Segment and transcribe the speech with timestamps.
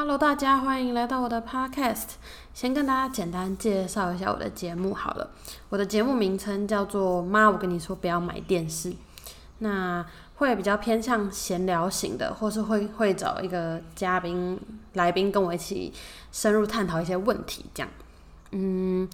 [0.00, 2.10] Hello，大家欢迎来到我的 Podcast。
[2.54, 5.28] 先跟大家简单介绍一下我的节目好了。
[5.70, 8.92] 我的节目名称叫做“妈，我跟你说不要买电视”。
[9.58, 10.06] 那
[10.36, 14.56] 会比较偏向闲聊型的，或是会会找一个嘉宾
[14.92, 15.92] 来宾跟我一起
[16.30, 17.90] 深入探讨一些问题，这样。
[18.52, 19.08] 嗯。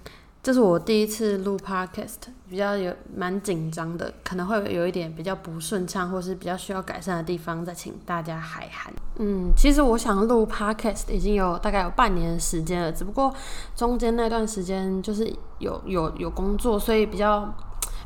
[0.44, 2.16] 这是我第一次录 podcast，
[2.50, 8.92] 比较有蛮紧张的，可能会有一点比较不顺畅，或是比较需要改善的地方，再请大家海涵。
[9.16, 13.34] 嗯，其实我想录 podcast 已经有大概有半年的时间了，只不过
[13.74, 17.50] 中间那段时间就是有有有工作，所以比较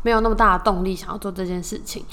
[0.02, 2.04] 没有那么大的动力想要做这件事情。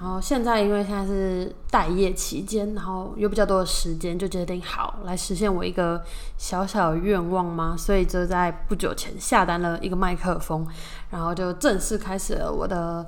[0.00, 6.02] 然后现在因为现在是待业期间，然后有比较多的时间，就决定好来实现我一个
[6.36, 10.66] 小小的愿望嘛，所以就在不久前下单了一个麦克风，
[11.10, 13.06] 然后就正式开始了我的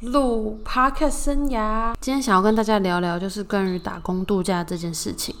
[0.00, 1.94] 录 podcast 生涯。
[2.00, 5.34] 今天想要跟大家聊聊，就是关于打工度假这件事情。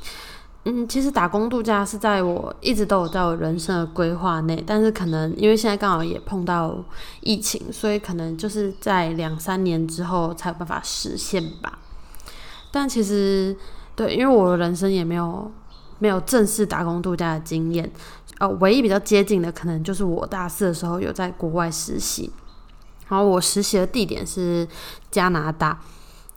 [0.68, 6.76] 嗯，其实打工度假是在我一直都有在我人生的规划内，但是可能因为现在刚好也碰到
[7.20, 11.78] 疫情，所以可能就是在两三年之后才有办法实现吧。
[12.72, 13.56] 但其实
[13.94, 15.48] 对，因为我的人生也没有
[16.00, 17.88] 没有正式打工度假的经验，
[18.38, 22.32] 呃，唯一比较接近的可能就是我大四的时候有在国外实习，
[23.08, 24.66] 然后我实习的地点是
[25.12, 25.80] 加拿大。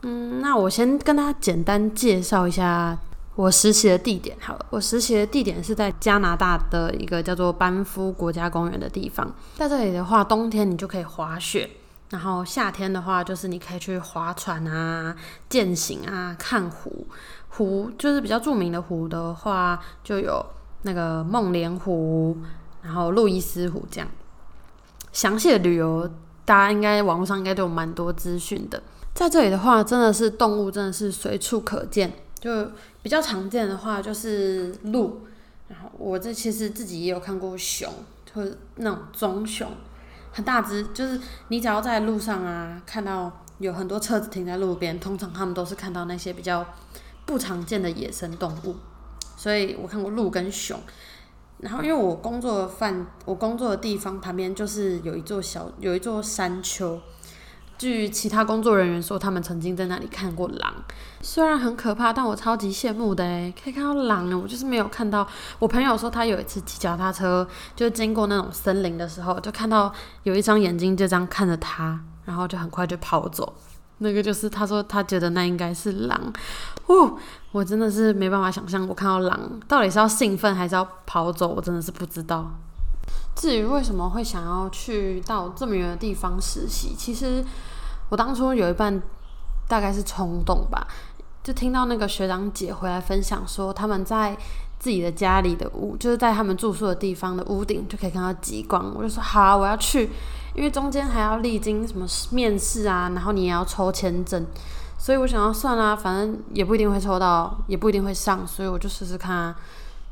[0.02, 2.96] 嗯，那我先跟大家简单介绍一下。
[3.40, 9.34] 我实习的地点，好了，我实习的地点是在加拿大的一个叫做班夫国家公园的地方。
[9.56, 11.70] 在这里的话，冬天你就可以滑雪，
[12.10, 15.16] 然后夏天的话，就是你可以去划船啊、
[15.48, 17.06] 践行啊、看湖。
[17.48, 20.44] 湖就是比较著名的湖的话，就有
[20.82, 22.36] 那个梦莲湖，
[22.82, 24.08] 然后路易斯湖这样。
[25.12, 26.06] 详细的旅游，
[26.44, 28.82] 大家应该网络上应该都有蛮多资讯的。
[29.14, 32.12] 在这里的话，真的是动物，真的是随处可见。
[32.40, 35.20] 就比较常见的话就是鹿，
[35.68, 37.92] 然后我这其实自己也有看过熊，
[38.32, 39.68] 或者那种棕熊，
[40.32, 46.66] 很大只，就是你只要在路上啊看到有很多车子停在路边，通常他们都是看到那些比较
[47.26, 48.76] 不常见的野生动物，
[49.36, 50.80] 所以我看过鹿跟熊，
[51.58, 56.98] 然后因为我工作的范，我工作的地方旁边就是有一座小有一座山丘。
[57.80, 60.70] 据其他工作人员说，他们曾经在那里看过狼，
[61.22, 65.26] 虽然很可怕，但我超级羡慕的诶，可以看到狼我就是没有看到。
[65.58, 69.90] 我朋友说他有一次骑脚踏车，就经过那种森林的时候，就看到
[70.24, 73.54] 有一双眼睛就这样看着他，然后就很快就跑走。
[74.02, 76.30] 那个就是他说他觉得那应该是狼，
[76.84, 77.16] 哦，
[77.50, 82.58] 我真的是没办法想象，我看到狼到底是要兴奋还是要跑走，我真的是不知道。
[83.40, 87.42] 至于为什么会想要去到这么远的地方实习，其实。
[88.10, 89.00] 我当初有一半
[89.68, 90.84] 大概是冲动吧，
[91.44, 94.36] 就听到那个学长姐回来分享说，他们在
[94.80, 98.92] 自己的家里的屋，就是在他们住宿的地方的屋顶就可以看到极光。
[98.96, 100.10] 我就说好，我要去，
[100.56, 104.44] 因为中间还要历经什么面试啊，然后你也要抽签证，
[104.98, 109.56] 所以我想要算啦，反正也不一定会抽到，也不一定会上，所以我就试试看啊。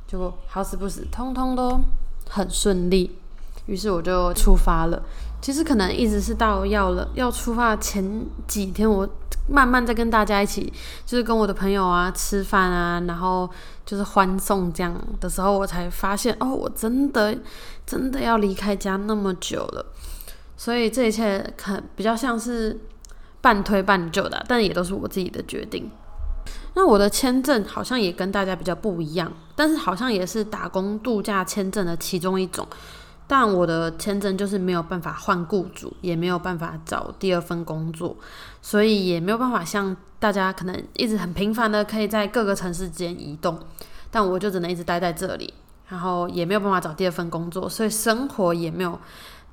[0.06, 1.80] 结果好死不死，通通都
[2.28, 3.18] 很顺利，
[3.66, 5.02] 于是我就出发了。
[5.40, 9.08] 其实可能一直是到要了要出发前几天，我
[9.48, 10.72] 慢慢在跟大家一起，
[11.06, 13.48] 就是跟我的朋友啊吃饭啊，然后
[13.86, 17.38] 就是欢送这样的时候，我才发现哦，我真的
[17.86, 19.86] 真的要离开家那么久了。
[20.56, 22.76] 所以这一切可比较像是
[23.40, 25.88] 半推半就的，但也都是我自己的决定。
[26.78, 32.64] 那我的签证好像也跟大家比较不一样，但是好像也是打工度假签证的其中一种。
[33.26, 38.16] 但我的签证就是没有办法换雇主，也没有办法找第二份工作，
[38.62, 43.58] 所以也没有办法像大家可能一直很频繁的可以在各个城市间移动。
[44.12, 45.52] 但我就只能一直待在这里，
[45.88, 48.96] 然后也没有办法找第二份工作，所以生活也没有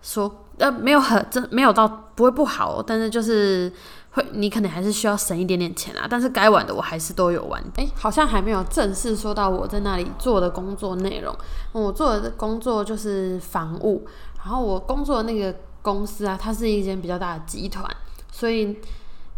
[0.03, 3.74] 说呃没有很真没有到不会不好，但是就是。
[4.16, 7.62] 会，你可能还是需要省一点点钱啊，但是该玩的我还是都有玩。
[7.76, 11.36] 哎，好像还没有正式说到我在那里做的工作内容。
[11.74, 14.07] 我做的工作就是房务，
[14.38, 17.86] 然后我工作的那个公司啊，它是一间比较大的集团，
[18.31, 18.78] 所以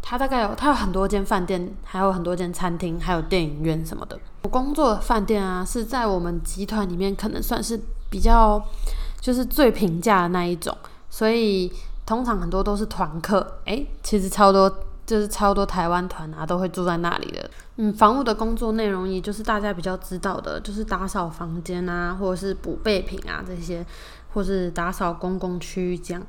[0.01, 4.19] 它大概有它有很多间饭店，还有很多间餐厅，还有电影院什么的。
[4.43, 7.79] 我工作的饭店啊，是在我们集团里面可能算是
[8.11, 8.63] 比较
[9.19, 10.77] 就是最平价的那一种，
[11.09, 11.73] 所以。
[12.07, 14.73] 通常很多都是团客，诶，其实超多
[15.05, 17.49] 就是超多台湾团啊，都会住在那里的。
[17.75, 23.85] 嗯，房屋的工作内容也就是大家比较知道的，就是打扫房间啊，或者是补备品啊这些，
[24.33, 26.23] 或是打扫公共区域这样。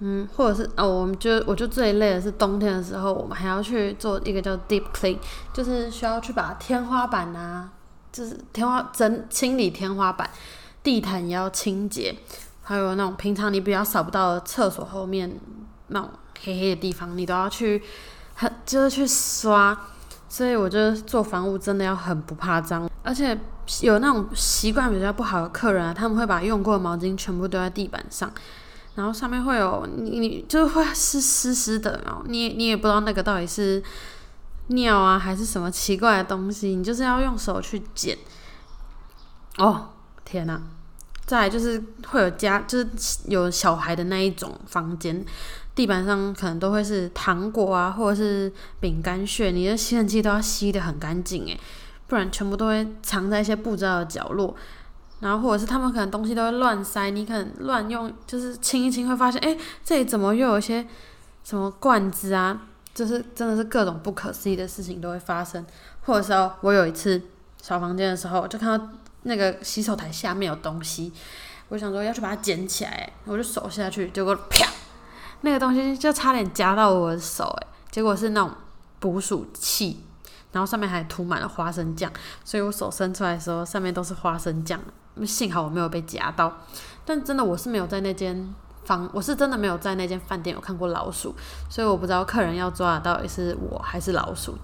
[0.00, 5.16] 嗯，或者是哦，我们就我就最累的是冬天的时候，我们还要去做一个叫 deep clean，
[5.52, 7.70] 就是需要去把天花板啊
[8.12, 10.28] 就是天花整清理天花板，
[10.82, 12.14] 地毯也要清洁，
[12.68, 15.40] 还有那种平常你比较扫不到的厕所后面
[15.86, 16.10] 那种
[16.42, 17.82] 黑黑的地方，你都要去
[18.34, 19.76] 很就是去刷。
[20.28, 23.40] 所以我觉得做房屋真的要很不怕脏，而且
[23.80, 28.30] 有那种习惯比较不好的客人啊，他们会把用过的毛巾全部丢在地板上，
[28.96, 33.82] 然后上面会有你你就会湿湿湿的，然后你你也不知道那个到底是
[34.66, 38.18] 尿啊还是什么奇怪的东西，你就是要用手去捡。
[39.56, 39.88] 哦
[40.26, 40.60] 天哪！
[41.28, 42.88] 再就是会有家就是
[43.26, 45.24] 有小孩的那一种房间。
[45.74, 51.60] 地板上可能都会是糖果啊，或者是饼干屑，你的吸尘器都要吸的很干净诶，
[52.08, 54.56] 不然全部都会藏在一些不知道的角落。
[55.20, 60.84] 然后或者是他们可能东西都会乱塞，你可能乱用，就是清一清会发现，哎，这里怎么又有一些
[61.44, 62.62] 什么罐子啊？
[62.94, 65.64] 就是真的是各种不可思议的事情都会发生。
[66.02, 67.22] 或者是我有一次
[67.62, 68.88] 扫房间的时候，就看到
[69.28, 71.12] 那个洗手台下面有东西，
[71.68, 74.66] 我想说要去把它捡起来，我就手下去，结果啪。
[75.42, 78.50] 那个东西就差点夹到我的手，诶，结果是那种
[78.98, 80.04] 捕鼠器，
[80.50, 82.10] 然后上面还涂满了花生酱，
[82.44, 84.80] 所以我手伸出来的时候，上面都是花生酱。
[85.24, 86.58] 幸好我没有被夹到，
[87.04, 88.52] 但真的我是没有在那间
[88.84, 91.34] 房，我是真的没有在那间饭店有看过老鼠，
[91.68, 94.56] 所以我不知道客人要抓的到底是我还是老鼠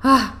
[0.00, 0.34] 啊。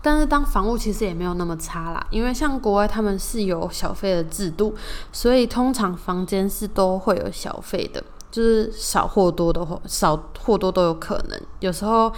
[0.00, 4.74] 但是当房屋其实也没有那么差啦，因为像国外他们是有小费的制度，
[5.12, 8.02] 所以通常房间是都会有小费的。
[8.30, 11.40] 就是少或多的话，少或多都有可能。
[11.60, 12.10] 有时候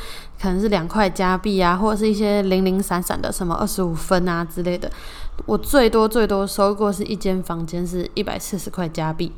[0.43, 4.91] 可能是两块加币啊，或者是一些零零散散的什么二十五分啊之类的。
[5.47, 9.32] 我最多最多收过是一间房间是一百四十块加币，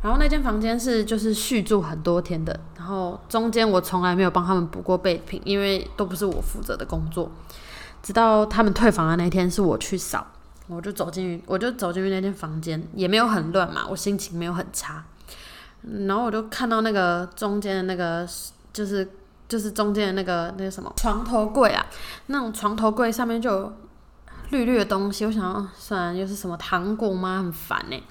[0.00, 2.58] 然后那间房间是就是续住很多天的。
[2.78, 7.30] 然后中间我从来没有帮他们补过备品，因为都不是我负责的工作。
[8.02, 10.26] 直到他们退房的那天是我去扫，
[10.66, 15.04] 我就走进去，我就走进去那间房间，也没有很乱嘛，我心情没有很差。
[16.06, 18.28] 然后我就看到那个中间的那个，
[18.72, 19.08] 就是
[19.48, 21.86] 就是中间的那个那个什么床头柜啊，
[22.26, 23.72] 那种床头柜上面就有
[24.50, 25.24] 绿绿的东西。
[25.24, 27.38] 我想，算然又是什么糖果吗？
[27.38, 28.02] 很烦呢。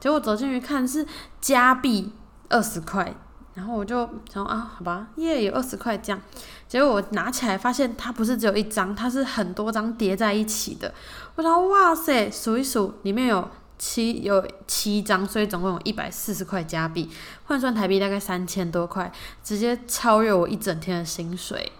[0.00, 1.04] 结果走进去看是
[1.40, 2.12] 加币
[2.48, 3.14] 二十块，
[3.58, 6.22] 然后我就想啊，好吧，耶，有二十块这样。
[6.66, 10.94] 结果我拿起来发现它不是只有一张，它是很多张叠在一起的。
[11.34, 13.46] 我想，哇塞，数一数，里面有。
[13.80, 17.08] 七有七张，所以总共有一百四十块加币，
[17.44, 19.12] 换算台币大概三千多块，
[19.44, 21.70] 直接超越我一整天的薪水。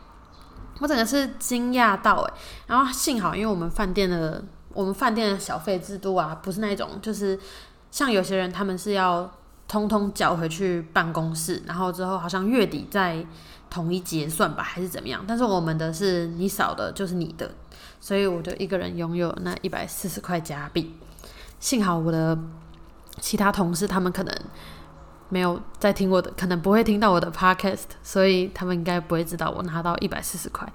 [0.78, 2.32] 我整个是惊讶到诶，
[2.68, 7.36] 然后幸好因为我们饭店的我们饭店的小费制度啊，不是那种就是
[7.90, 9.28] 像有些人他们是要
[9.68, 13.24] 通通缴回去办公室，然后之后好像月底再
[13.68, 15.22] 统一结算吧，还是怎么样？
[15.28, 17.50] 但是我们的是你少的就是你的，
[18.00, 20.94] 所以我就一个人拥有那一百四十块加币。
[21.60, 22.38] 幸好我的
[23.20, 24.34] 其他同事他们可能
[25.28, 30.66] 没有在听我的，可能不会听到我的 podcast，所以他们应该不会知道我拿到一百四十块。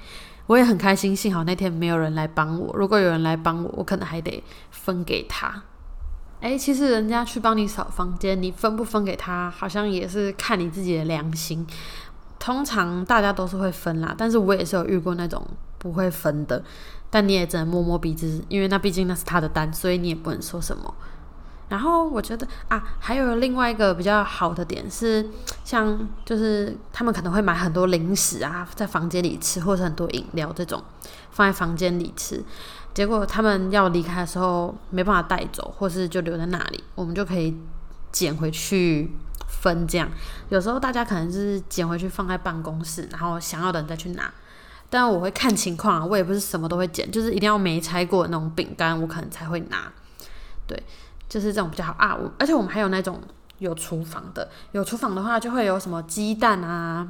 [0.45, 2.75] 我也很开心，幸好那天没有人来帮我。
[2.77, 5.63] 如果有人来帮我，我可能还得分给他。
[6.43, 11.65] 诶，其实人家去帮你扫房间，你分不分给他，好像也是看你自己的良心。
[12.37, 15.41] 通常大家都是会分啦，但是我也是有遇过那种
[15.77, 16.61] 不会分的。
[17.09, 20.93] 但你也只能摸摸鼻子，因为那毕竟那是他的单，所以你也不能说什么。
[21.69, 25.25] 然后我觉得啊，还有另外一个比较好的点是，
[25.63, 30.83] 像就是他们可能会买很多零食啊，在房间里吃，或者很多饮料这种
[31.31, 32.43] 放在房间里吃。
[32.93, 37.57] 结果他们要离开的时候没办法带走，或是就留在那里，我们就可以
[38.11, 39.11] 捡回去
[39.47, 39.87] 分。
[39.87, 40.07] 这样
[40.49, 44.31] 有时候大家可能是捡回去放在办公室，然后想要的人再去拿。
[44.89, 49.91] 但我会看情况，我也不是什么都会捡，就是一定要没拆过的那种饼干，我可能才会拿。
[50.67, 50.83] 对，
[51.27, 52.15] 就是这种比较好啊。
[52.15, 53.19] 我而且我们还有那种
[53.57, 57.07] 有厨房的，有厨房的话就会有什么鸡蛋啊，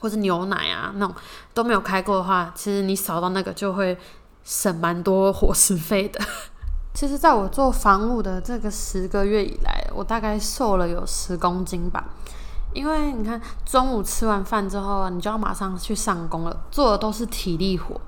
[0.00, 1.14] 或者牛奶啊那种
[1.54, 3.96] 都没有开过的话，其实你扫到那个就会
[4.44, 6.20] 省蛮多伙食费的。
[6.94, 12.04] 其实，在我做房务的这个十个月以来，我大概瘦了有十公斤吧。
[12.74, 18.00] 因为你看，中午吃完饭之后，你就要马上去上工了，做的都是体力活。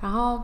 [0.00, 0.42] 然后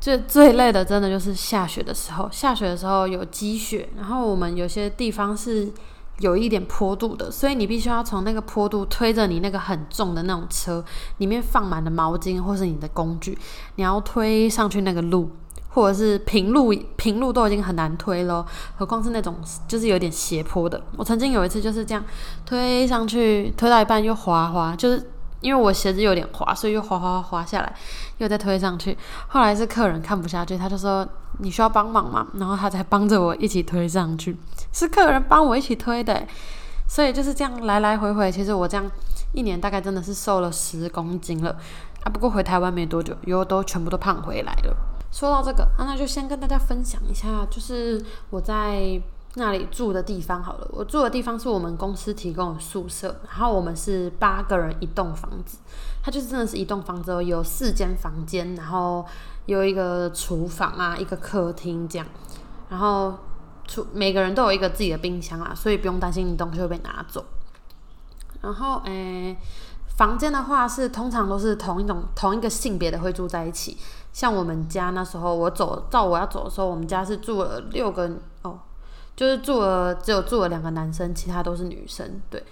[0.00, 2.28] 最最累的，真的就是下雪的时候。
[2.32, 5.70] 下雪的时候有积雪，然后我们有些地方是
[6.18, 10.84] 有一点坡度的，所以你必须要从那个坡度推着你那个很重的那种车，
[11.18, 13.38] 里面放满了毛巾或是你的工具，
[13.76, 15.30] 你要推上去那个路。
[15.68, 18.46] 或者是平路，平路都已经很难推了，
[18.78, 19.36] 何况是那种
[19.68, 20.82] 就是有点斜坡的。
[20.96, 22.02] 我曾经有一次就是这样
[22.46, 27.74] 推上去，推到一半又滑滑，就是因为我鞋子有点滑，所以又滑滑滑下来，
[28.18, 28.96] 又再推上去。
[29.28, 31.06] 后来是客人看不下去，他就说
[31.38, 34.36] ：“你需要帮忙吗？”然后他才帮着我一起推上去。
[34.72, 36.26] 是客人帮我一起推的，
[36.88, 38.32] 所以就是这样来来回回。
[38.32, 38.90] 其实我这样
[39.32, 41.56] 一年大概真的是瘦了十公斤了
[42.02, 42.10] 啊。
[42.10, 44.76] 不过回台湾没多久，又都全部都胖回来了。
[45.12, 49.00] 说到这个，啊，那就先跟大家分享一下，就是我在。
[49.38, 55.58] 那里住的地方好了，我住的地方是我们公司提供的宿舍，然后我们是八个人一栋房子，
[56.02, 59.04] 它就是真的是一栋房子，有四间房间，然后
[59.44, 62.06] 有一个厨房啊，一个客厅这样，
[62.70, 63.14] 然后
[63.66, 67.22] 厨每个人都有一个自己的冰箱啊，所以不用担心你东西会被拿走。
[68.40, 69.36] 然后诶，
[69.98, 73.76] 房间的话是通常都是同一种同一个性别的会住在一起，
[74.14, 78.10] 像我们家那时候我走到我要走的时候，我们家是住了六个。
[79.16, 82.44] 就是住了，只有住了两个男生，其他都是女生，对，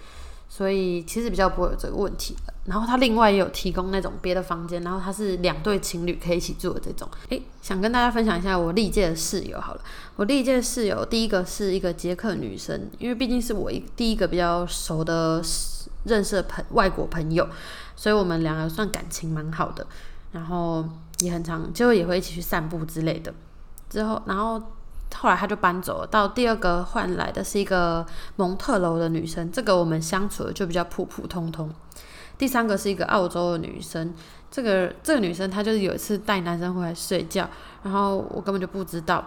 [0.49, 2.35] 所以其实比较不会有这个问题。
[2.65, 7.07] 然后他另外也有提供那种别的房间，然后他是两对情侣可以一起住的这种。
[7.29, 9.81] 诶，想跟大家分享一下我历届的室友好了。
[10.15, 15.39] 我历届室友第一个是一个捷克女生，因为毕竟是我一第一个比较熟的
[16.05, 17.47] 认识的朋外国朋友，
[17.95, 19.85] 所以我们两个算感情蛮好的，
[20.31, 20.83] 然后
[21.19, 23.31] 也很常就也会一起去散步之类的。
[23.87, 24.59] 之后，然后。
[25.19, 26.07] 后来他就搬走了。
[26.07, 28.05] 到第二个换来的是一个
[28.35, 31.69] 蒙特楼的女生，这个我们相处的就比较普普通通。
[32.37, 34.13] 第三个是一个澳洲的女生，
[34.51, 37.49] 这个这个女生她就是有一次带男生回来睡觉，
[37.83, 39.23] 然后我根本就不知道，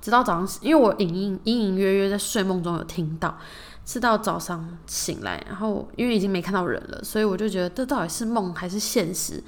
[0.00, 3.36] 直到早上，因为我隐隐隐隐约约在睡梦中有听到，
[3.84, 9.44] 是到早上醒来，然后因为已经没看到人了，所以我就觉得这到底是梦还是现实？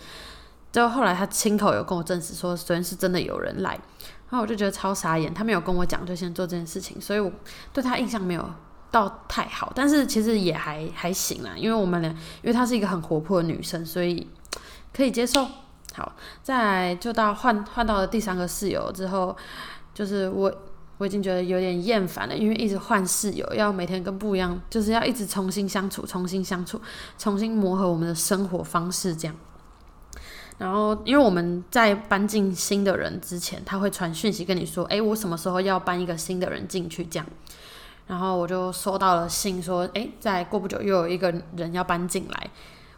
[0.71, 3.81] 就后后来他亲口有跟我证实说，昨天是真的有人来。
[4.31, 7.33] 然后我就觉得超傻眼，他没有跟我讲就先做这件事情，所以我
[7.73, 8.51] 对他印象没有
[8.91, 14.29] 到太好，但是其实也还还行啦，因为我们俩，因为她是一个很活泼的女生，所以
[14.93, 15.47] 可以接受。
[15.95, 19.37] 好，再就到换换到了第三个室友之后，
[19.93, 20.55] 就是我
[20.99, 26.81] 我已经觉得有点厌烦了，因为一直换室友，要每天跟不一样，就是要一直重新相处，重新相处，
[27.19, 29.35] 重新磨合我们的生活方式这样。
[30.59, 37.27] 然后，因为我们在搬进新的人之前，他会传讯息跟你说：“哎，我什么时候要搬一个新的人进去？”这样，
[38.09, 42.51] 然后我就收到了信，说：“哎，再过不久又有一个人要搬进来。”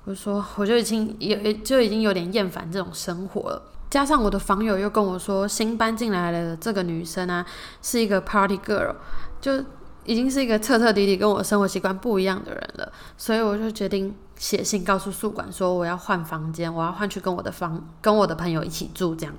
[0.05, 3.63] 我说，我就已经也就已经有点厌烦这种生活了。
[3.91, 7.45] 加上我的房友又跟我说，新搬进来的这个女生啊，
[7.83, 8.95] 是一个 party girl，
[9.41, 9.63] 就。
[10.07, 19.15] 已经是一个彻彻底底跟我生活习惯不一样的人了，所以我就决定写信告诉宿管说我要换房间，我要换去跟我的房跟我的朋友一起住。
[19.15, 19.35] 这样，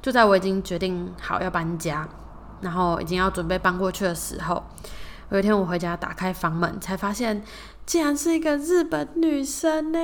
[0.00, 2.08] 就在我已经决定好要搬家，
[2.60, 4.62] 然后已经要准备搬过去的时候，
[5.30, 7.42] 有一天我回家打开房门，才发现
[7.84, 9.98] 竟然是一个日本女生呢。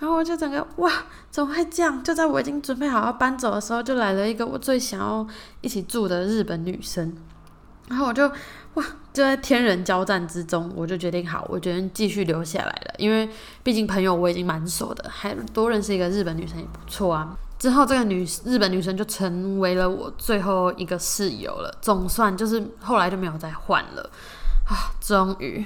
[0.00, 0.90] 然后我就整个哇，
[1.30, 2.02] 怎么会这样？
[2.02, 5.24] 就在我已经准备好要搬走的时候，就来了一个我最想要
[5.60, 7.14] 一起住的日本女生。
[7.90, 8.26] 然后我就
[8.74, 12.94] 哇，就在天人交战之中，我就决定好，我决定继续留下来了。
[12.98, 13.28] 因为
[13.64, 17.36] 毕竟朋友我已经蛮熟的，还多认识一个日本女生也不错啊。
[17.58, 24.08] 之后这个女日本女生就成为了我最后一个室友了，总算就是后来就没有再换了
[24.66, 25.62] 啊，终于。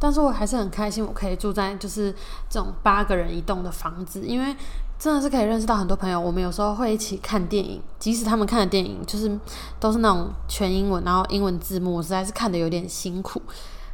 [0.00, 2.12] 但是我还是很开心，我可以住在就是
[2.48, 4.54] 这种八个人一栋的房子，因为。
[4.98, 6.18] 真的是可以认识到很多朋友。
[6.18, 9.38] 我们有时候会一起看电影，即使他们看的电影就是
[9.78, 13.40] 都是那种全英文，然后英文字幕，实在是看的有点辛苦。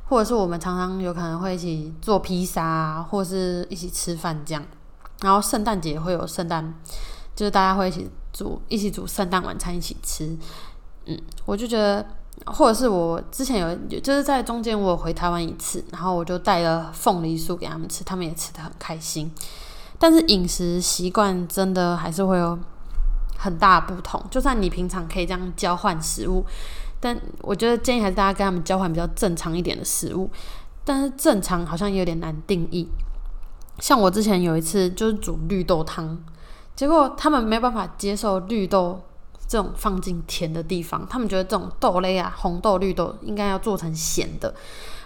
[0.08, 4.62] 或者是我们常常有可能会一起做披萨，啊或是一起吃饭这样。
[5.22, 6.74] 然后圣诞节会有圣诞，
[7.34, 10.36] 就是大家会一起煮一起煮圣诞晚餐一起吃。
[11.06, 12.04] 嗯，我就觉得，
[12.44, 19.32] 或者是我之前有就是在中间我回台湾一次，然后我就带了凤梨酥给他们吃，他们也吃的很开心。
[20.02, 22.58] 但是饮食习惯真的还是会有
[23.38, 24.20] 很大不同。
[24.32, 26.44] 就算你平常可以这样交换食物，
[26.98, 30.28] 但我觉得建议还是大家跟他们交换比较正常一点的食物。
[30.84, 32.88] 但是正常好像有点难定义。
[33.78, 36.18] 像我之前有一次就是煮绿豆汤，
[36.74, 39.00] 结果他们没办法接受绿豆
[39.46, 44.52] 这种放进甜的地方，他们觉得这种豆类啊，红豆、绿豆应该要做成咸的。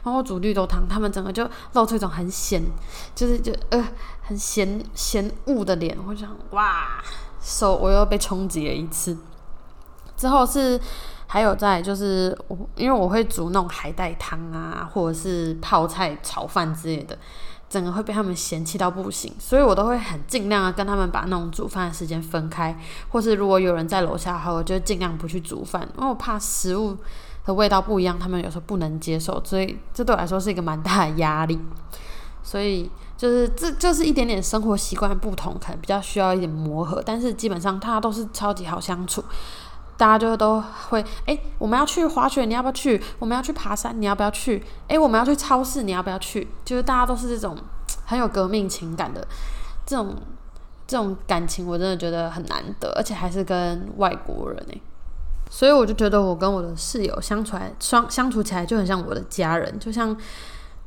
[0.06, 2.62] 然后煮绿豆汤，他们整个就露出一种很咸，
[3.12, 3.88] 就是就呃
[4.22, 5.98] 很咸咸雾的脸。
[6.06, 7.02] 我想哇，
[7.42, 9.18] 手我又被冲击了一次。
[10.16, 10.80] 之后是
[11.26, 17.18] 还有在就是我因为我会煮那种海带汤啊，或者是泡菜炒饭之类的，
[17.68, 26.96] 整个会被他们嫌弃到不行，所以我都会很尽量的跟他们把那种煮饭的时间分开，或是如果有人在楼下的话，我就尽量不去煮饭，因为我怕食物。
[27.46, 31.58] 的味道不一样，他们有时候不能接受，所以这对我来说是一个蛮大的压力。
[32.42, 39.24] 所以就是这就是一点点生活习惯不同，可能比较需要一点磨合，但是基本上大家都是超级好相处。
[39.96, 43.02] 大家就都会哎，我们要去滑雪，你要不要去？
[43.18, 44.62] 我们要去爬山，你要不要去？
[44.88, 46.46] 哎，我们要去超市，你要不要去？
[46.66, 47.56] 就是大家都是这种
[48.04, 49.26] 很有革命情感的
[49.86, 50.14] 这种
[50.86, 54.78] 这种感情，我真的觉得很难得，而且还是跟外国人哎，
[55.48, 60.16] 所以我就觉得我跟我的室友相处来相相处起来就很像我的家人，就像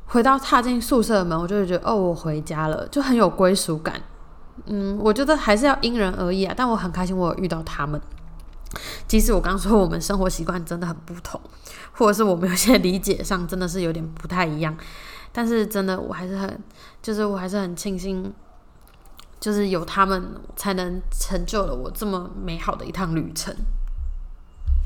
[0.06, 4.00] 回到踏进宿舍门，我就会觉得哦，我回家了，就很有归属感。
[4.66, 8.00] 嗯，我觉得还是要因人而异啊，但我很开心我有遇到他们。
[9.08, 11.40] 即使我刚说我们生活习惯真的很不同，
[11.92, 14.76] 或者是我们有些理解上真的是有点不太一样，
[15.32, 16.62] 但是真的我还是很，
[17.02, 18.32] 就是我还是很庆幸，
[19.40, 23.54] 就是有他们才能成就了我这么美好的一趟旅程。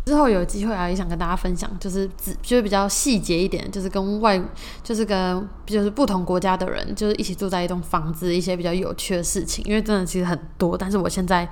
[0.05, 4.43] 之后有机会啊，也想跟大家分享，就是只就是比较细节一点，就是跟外，
[4.83, 11.49] 就是跟就是不同国家的人，就是一起住在一栋房子，一些比较有趣的事情，因为真的其实很多，但是我现在。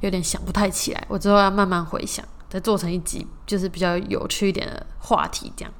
[0.00, 5.70] 有点想不太起来，我之后要慢慢回想，再做成一集，就是比较有趣一点的话题这样。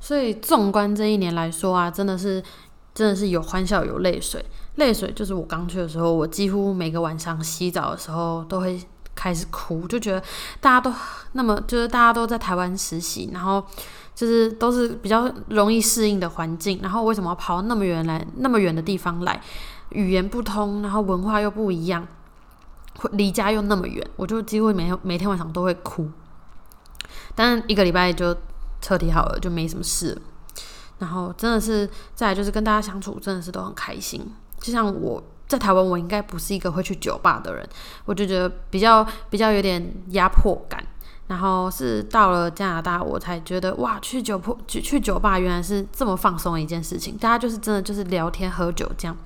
[0.00, 2.42] 所以纵观这一年来说啊，真的是
[2.94, 4.42] 真的是有欢笑有泪水。
[4.76, 8.80] 泪水就是我刚去的时候，我几乎每个晚上洗澡的时候都会
[9.18, 10.22] 开始哭，就觉得
[10.60, 10.94] 大家都
[11.32, 13.64] 那么就是大家都在台湾实习，然后
[14.14, 19.42] 就是都是比较容易适应的环境，然后为什么要跑那么远来那么远的地方来？
[19.90, 22.06] 语言不通，然后文化又不一样。
[23.12, 26.08] 离家又那么远，我就几乎每天每天晚上都会哭。
[27.34, 28.36] 但一个礼拜就
[28.80, 30.16] 彻底好了，就没什么事。
[30.98, 34.34] 然后真的是再来就是跟大家相处，真的是都很开心。
[34.60, 37.68] 就像我在台湾，我应该不是一个会去酒吧的人，
[38.04, 40.80] 我就觉得比较比较有点压迫感。
[41.26, 47.16] 然后是到了加拿大，我才觉得哇，去酒铺去去酒吧原来是这么放松的一件事情。
[47.18, 49.16] 大家就是真的就是聊天喝酒这样，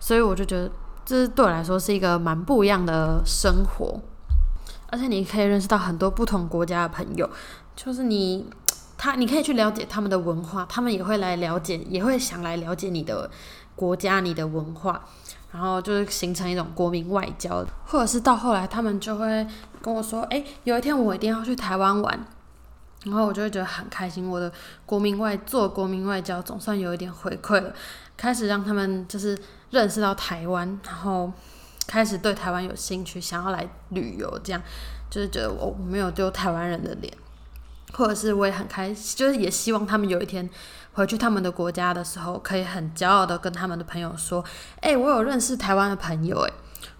[0.00, 0.70] 所以我就觉得。
[1.08, 3.98] 这对我来说是一个蛮不一样的生活，
[4.90, 7.26] 而且你可以认识到很多不同国家的朋友，
[7.74, 8.44] 就是你
[8.98, 13.30] 他你可以去了解他们的文化，他们也会来了解，也会想来了解你的
[13.74, 15.02] 国家、你的文化，
[15.50, 19.46] 然后就是形成一种国民外交，或者是到后来他们就会
[19.82, 22.26] 跟我说：“哎，有一天我一定要去台湾玩。”
[23.04, 24.52] 然后我就会觉得很开心，我的
[24.84, 27.72] 国民外做国民外交总算有一点回馈了，
[28.16, 29.38] 开始让他们就是。
[29.70, 31.30] 认识到台湾，然后
[31.86, 34.62] 开始对台湾有兴趣，想要来旅游，这样
[35.10, 37.12] 就是觉得我我没有丢台湾人的脸，
[37.92, 40.48] 或者是我也很开心，就是也希望他们有一天
[40.92, 44.44] 回去他们的国家的时候，可以很骄傲的跟他们的朋友说
[44.82, 46.52] ：“哎，我有认识台湾的朋友。”哎，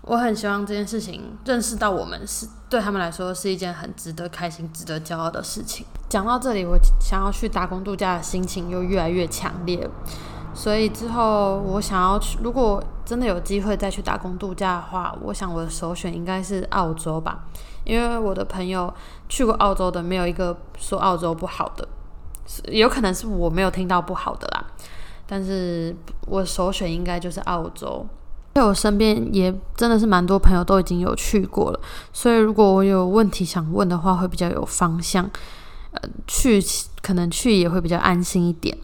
[0.02, 5.84] 我很希望这件事情认识到我们是对他们来说是一件很值得开心、值得骄傲的事情。
[6.08, 9.88] 讲到这里，我想要去打工度假的心情又越来越强烈。
[10.58, 17.44] 所以之后我想要去，如果真的有机会再去打工度假的话，我想我的首选应该是澳洲吧，
[17.84, 18.92] 因为我的朋友
[19.28, 21.86] 去过澳洲的，没有一个说澳洲不好的，
[22.72, 24.64] 有可能是我没有听到不好的啦。
[25.28, 28.04] 但是我首选应该就是澳洲，
[28.54, 31.78] 因为我身边也真的是蛮多朋友都已经有去过了，
[32.12, 35.30] 所以如果我有问题想问的话，会比较有方向，
[35.92, 36.60] 呃，去
[37.00, 38.76] 可能去也会比较安心一点。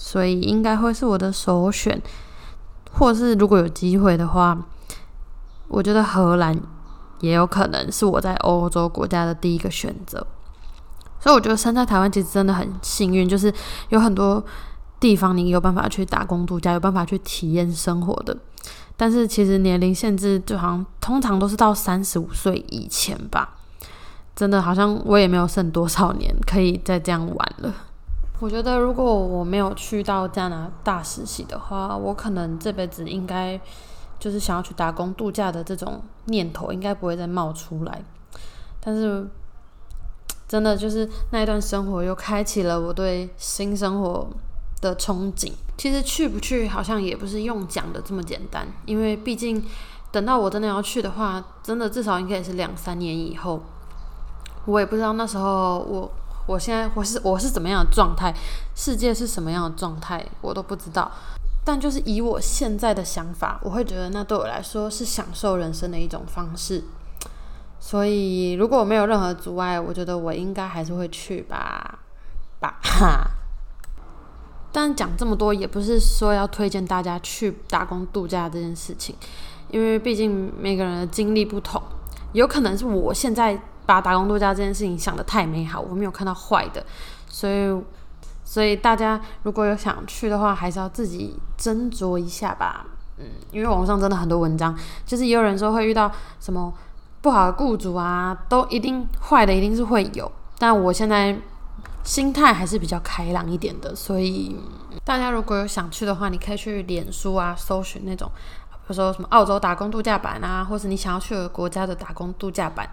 [0.00, 2.00] 所以应该会是我的首选，
[2.90, 4.58] 或是如果有机会的话，
[5.68, 6.58] 我觉得荷兰
[7.20, 10.26] 也有可能是我在欧洲国家的第一个选择。
[11.20, 13.52] 所以我觉得生在台湾其实真的很幸运，就是
[13.90, 14.42] 有很多
[14.98, 18.34] 地方你有办法去打工度假，有办法去体验生活的。
[18.96, 23.56] 但是其实年龄限制就好像通常都是到三十五岁以前吧，
[24.34, 27.74] 真的好像我也没有剩多少年可以再这样玩了。
[28.40, 33.60] 我觉得，如果我没有去到加拿大实习的话，我可能这辈子应该
[34.18, 38.02] 就是想要去打工度假的这种念头，应该不会再冒出来。
[38.80, 39.28] 但是，
[40.48, 44.26] 真的就是那一段生活又开启了我对新生活
[44.80, 45.52] 的憧憬。
[45.76, 49.62] 其实去不去，好像也不是用讲的这么简单，因为毕竟
[50.10, 53.60] 等到我真的要去的话，真的至少应该也是两三年以后。
[54.64, 56.10] 我也不知道那时候我。
[56.50, 58.34] 我现在我是我是怎么样的状态，
[58.74, 61.08] 世界是什么样的状态，我都不知道。
[61.64, 66.82] 但就是以我现在的想法，我会觉得那对我来说是享受人生的一种方式。
[67.78, 72.00] 所以如果没有任何阻碍，我觉得我应该还是会去吧
[72.58, 73.30] 吧哈。
[74.72, 79.14] 但讲这么多，也不是说要推荐大家去打工度假这件事情，
[79.70, 81.80] 因为毕竟每个人的经历不同，
[82.32, 83.62] 有可能是我现在。
[83.90, 86.86] 把打工度假这件事情想的太美好，我没有看到坏的，
[87.28, 87.82] 所以
[88.44, 92.86] 所以大家如果有想去的话，还是要自己斟酌一下吧。
[93.18, 96.72] 嗯，因为网上真的很多文章，就是也有人说会遇到什么
[97.20, 100.30] 不好的雇主啊，都一定坏的一定是会有。
[100.56, 101.36] 但我现在
[102.04, 104.56] 心态还是比较开朗一点的，所以
[105.04, 108.30] 大家如果有想去的话，你可以去脸书啊搜寻那种，
[108.70, 112.88] 比如说什么澳洲打工度假版啊，或是你想要去的国家的打工度假版，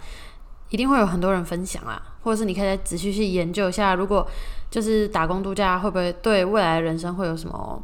[0.69, 4.27] 一定会有很多人分享啊，或者是你可以再仔细去研究一下，如果
[4.69, 7.81] 就是打工度假会不会对未来人生会有什么。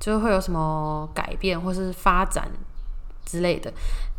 [0.00, 2.46] 就会有什么改变或是发展
[3.24, 3.72] 之类的，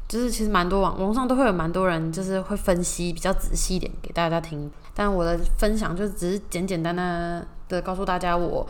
[0.08, 4.72] 就是其实蛮多网网上都会有蛮多人，就是会分析比较仔细一点给大家听。
[4.96, 8.66] 但我的分享就只是简简单单的告诉大家我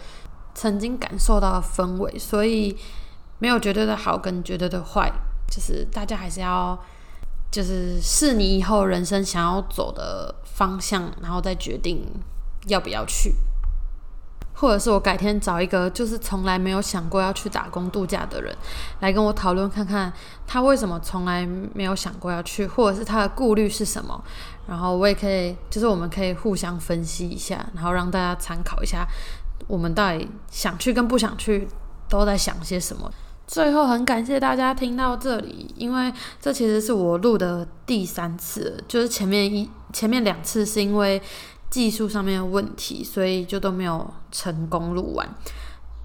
[0.54, 2.76] 曾经感受到的氛围，所以
[3.40, 5.10] 没有绝对的好跟绝对的坏，
[5.50, 6.78] 就是大家还是要
[7.56, 12.06] 就是是你以后人生想要走的方向，然后再决定
[12.68, 13.34] 要不要去。
[14.54, 18.54] 或者是我改天找一个就是从来没有想过要去打工度假的人，
[19.00, 20.12] 来跟我讨论看看
[20.46, 24.22] 他为什么从来没有想过要去，或者是他的顾虑是什么。
[24.68, 29.08] 然后我也可以，就是我们可以互相分析一下，然后让大家参考一下，
[29.66, 31.66] 我们到底想去跟不想去
[32.10, 33.10] 都在想些什么。
[33.48, 41.22] 最后很感谢大家听到这里，因为这其实是我录的第三次，就是前面一前面两次是因为。
[41.68, 45.28] 技术上面的问题，所以就都没有成功录完。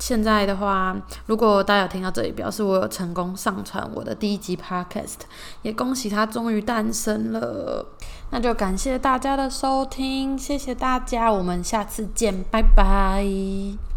[0.00, 5.18] 现在的话，如果大家有听到这里，表示我有成功上传我的第一集 Podcast，
[5.62, 7.86] 也恭喜它终于诞生了。
[8.30, 13.80] 那就感谢大家的收听，谢谢大家，我们下次见，拜拜。